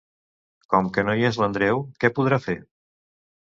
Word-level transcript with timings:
Com 0.73 0.89
que 0.95 1.03
no 1.09 1.15
hi 1.19 1.27
és 1.29 1.37
l'Andreu, 1.43 1.85
què 2.05 2.13
podrà 2.19 2.43
fer? 2.49 2.59